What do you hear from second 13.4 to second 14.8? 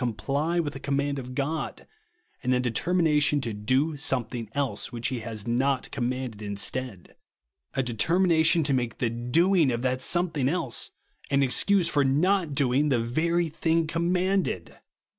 thing commanded